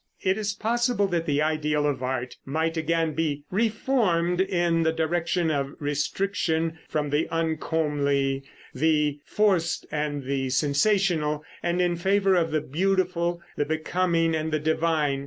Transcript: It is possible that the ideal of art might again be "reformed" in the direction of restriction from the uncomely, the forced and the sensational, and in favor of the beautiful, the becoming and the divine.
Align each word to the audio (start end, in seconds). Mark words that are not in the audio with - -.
It 0.23 0.35
is 0.35 0.53
possible 0.55 1.05
that 1.09 1.27
the 1.27 1.43
ideal 1.43 1.85
of 1.85 2.01
art 2.01 2.35
might 2.43 2.75
again 2.75 3.13
be 3.13 3.43
"reformed" 3.51 4.41
in 4.41 4.81
the 4.81 4.91
direction 4.91 5.51
of 5.51 5.75
restriction 5.77 6.79
from 6.89 7.11
the 7.11 7.27
uncomely, 7.29 8.41
the 8.73 9.19
forced 9.27 9.85
and 9.91 10.23
the 10.23 10.49
sensational, 10.49 11.43
and 11.61 11.79
in 11.79 11.95
favor 11.97 12.33
of 12.33 12.49
the 12.49 12.61
beautiful, 12.61 13.43
the 13.55 13.63
becoming 13.65 14.33
and 14.35 14.51
the 14.51 14.57
divine. 14.57 15.19